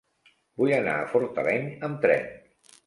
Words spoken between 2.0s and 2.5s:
tren.